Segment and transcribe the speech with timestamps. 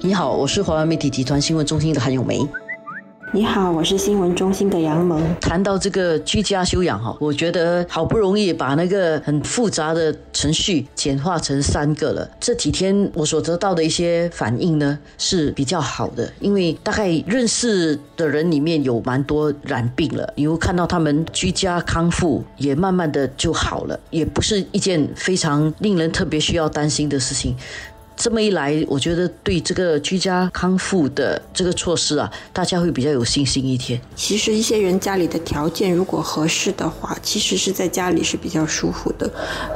[0.00, 2.40] 你好，我是华为媒体集团新闻中心的韩永梅。
[3.34, 5.20] 你好，我是新闻中心的杨萌。
[5.40, 12.30] 谈到这个居家休养哈，我觉得好不容易把那个很复杂的程序简化成三个了。
[12.38, 27.56] 这几天我所得到的一些反应呢是比较好的，因为大概认识的人里面有蛮多染病了，有看到他们居家康复也慢慢的就好了，也不是一件非常令人特别需要担心的事情。
[28.18, 33.98] 这么一来，我觉得对这个居家康复的这个措施啊，大家会比较有信心一天。
[34.16, 39.30] 其实一些人家里的条件如果合适的话，其实是在家里是比较舒服的。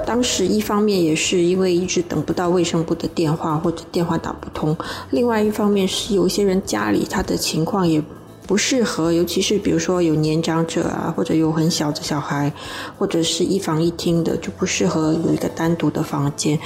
[0.05, 4.77] 当时一方面也是因为一直等不到卫生部的电话或者电话打不通，
[5.11, 8.03] 另外一方面是有些人家里他的情况也。
[8.47, 12.53] 不适合，尤其是比如说有年长者啊，或者有很小的小孩，
[12.99, 16.59] 或者是一房一厅的，就不适合有一个单独的房间。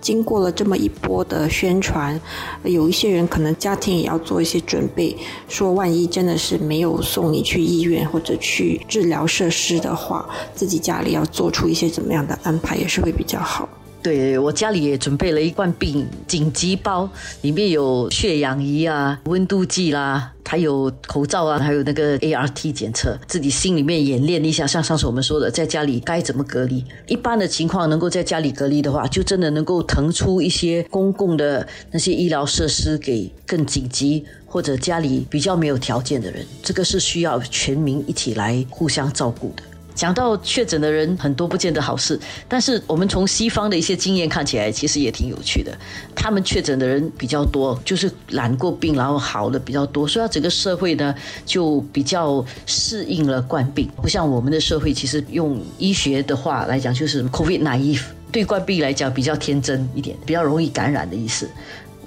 [0.00, 2.18] 经过了这么一波的宣传，
[2.62, 5.16] 有一些人可能家庭也要做一些准备，
[5.48, 13.68] 说万一真的是没有送你去医院或者去治疗设施的话，自己家里要做出一些怎么样的安排，也是会比较好。
[14.04, 17.08] 对我家里也准备了一罐病紧急包，
[17.40, 23.18] 里面有血氧仪啊、温度计啦，还有口罩啊，还有那个 ART 检测。
[23.26, 26.84] 自己心里面演练一下，像上次我们说的，在家里该怎么隔离。
[27.06, 36.44] 一般的情况能够在家里隔离的话，就真的能够腾出一些公共的那些医疗设施给更紧急或者家里比较没有条件的人。
[36.62, 39.62] 这个是需要全民一起来互相照顾的。
[39.94, 45.76] 讲到确诊的人很多不见得好事，但是我们从西方的一些经验看起来，其实也挺有趣的。
[46.14, 51.14] 他们确诊的人比较多，就是染过病然后好的比较多，所以整个社会呢
[51.46, 53.88] 就比较适应了冠病。
[54.02, 61.48] 不像我们的社会，其实用医学的话来讲，就是 COVID naive，对冠病来讲比较天真一点，比较容易感染的意思。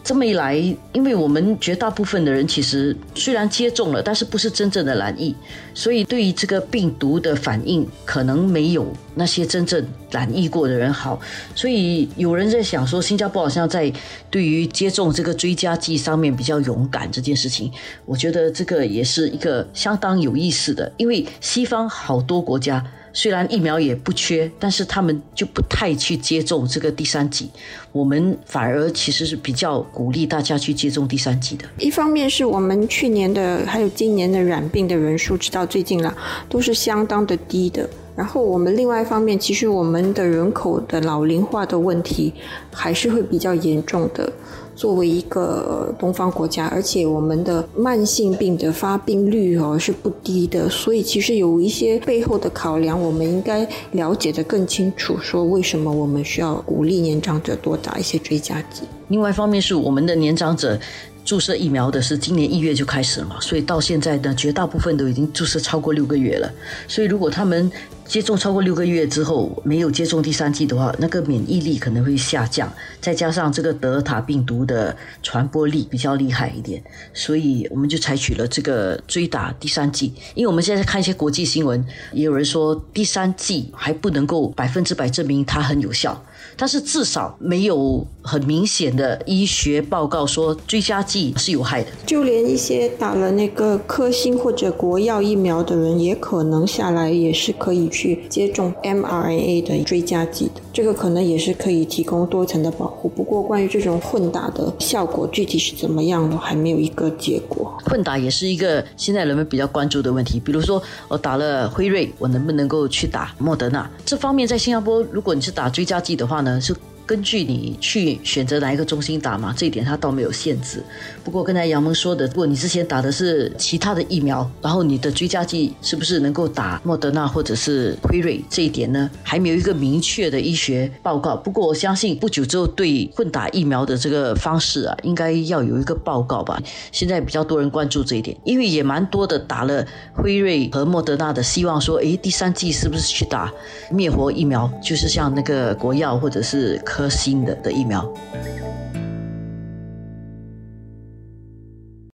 [0.08, 0.56] 这么一来，
[0.94, 5.36] 因为我们绝大部分的人其实虽然接种了，但是不是真正的染疫，
[5.74, 11.20] 所以对于这个病毒的反应可能没有那些真正染疫过的人好。
[11.54, 13.92] 所以有人在想说，新加坡好像在
[14.32, 17.70] 对于接种这个追加剂上面比较勇敢这件事情，
[18.06, 22.82] 我觉得这个也是一个相当有意思的，因为西方好多国家。
[23.18, 27.50] 虽然疫苗也不缺，但是他们就不太去接种这个第三剂。
[27.92, 31.66] 我们反而其实是比较鼓励大家去接种第三剂的。
[31.80, 36.16] 一方面是我们去年的还有今年的染病的人数，直到最近了，
[36.48, 37.90] 都是相当的低的。
[38.16, 42.32] 然后我们另外一方面，其实我们的人口的老龄化的问题
[42.72, 44.32] 还是会比较严重的。
[44.78, 55.18] 作为一个东方国家，而且我们的慢性病的发病率哦是不低的，所以其实有一些背后的考量，我们应该了解的更清楚。
[55.18, 58.84] 说为什么我们需要鼓励年长者多打一些追加剂？
[59.08, 60.80] 另外一方面是我们的年长者
[61.26, 66.50] 注射疫苗的是今年一月就开始了嘛，所以到现在呢，绝大部分都已经注射超过六个月了。
[66.88, 67.70] 所以如果他们
[68.06, 72.72] 接种超过六个月之后没有接种第三剂的话，那个免疫力可能会下降，
[73.02, 76.84] 再加上这个德尔塔病毒的传播力比较厉害一点，
[77.14, 80.14] 所以我们就采取了这个追打第三剂。
[80.36, 86.22] 因为我们现在看一些国际新闻，也有人说第三剂还不能够百分之百证明它很有效。
[86.56, 91.90] 但是至少没有很明显的医学报告说追加剂是有害的。
[92.06, 100.62] 就连一些打了那个科兴或者国药疫苗的人，也可能下来也是可以去接种 mRNA 的追加剂的。
[100.74, 103.10] 这个可能也是可以提供多层的保护。
[103.10, 104.50] 不过关于这种混打
[104.80, 107.78] 效果具体是怎么样我，还没有一个结果。
[107.86, 110.40] 混打也是一个现在人们比较关注的问题。
[110.40, 113.90] 比如说我打了辉瑞，我能不能够去打莫德纳？
[114.06, 116.76] 这方面在新加坡，如果你是打追加剂的话呢，是。
[117.08, 120.84] 根据你去选择哪一个中心打嘛，这一点它倒没有限制。
[121.24, 131.38] 不过刚才杨萌说的，如果你之前打的是其他的疫苗，然后你的追加剂是不是能够打莫德纳或者是辉瑞，这一点呢，还没有一个明确的医学报告。
[131.38, 136.62] 不过我相信不久之后对混打疫苗的这个方式啊，应该要有一个报告吧。
[136.92, 143.50] 现在比较多人关注这一点，因为也蛮多的打了辉瑞和莫德纳的，希望说，诶，第三剂是不是去打
[143.90, 146.78] 灭活疫苗，就是像那个国药或者是。
[146.98, 148.12] 颗星的的疫苗。